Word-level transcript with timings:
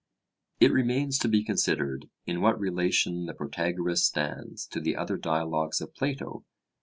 It 0.59 0.71
remains 0.73 1.19
to 1.19 1.27
be 1.27 1.43
considered 1.43 2.09
in 2.25 2.41
what 2.41 2.59
relation 2.59 3.27
the 3.27 3.35
Protagoras 3.35 4.03
stands 4.03 4.65
to 4.69 4.79
the 4.81 4.95
other 4.95 5.15
Dialogues 5.15 5.79
of 5.79 5.93
Plato. 5.93 6.43